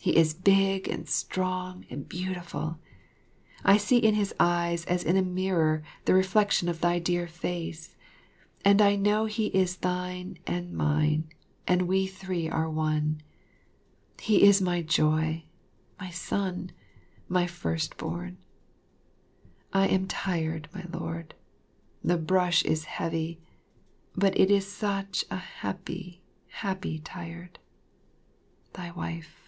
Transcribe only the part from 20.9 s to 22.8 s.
lord, the brush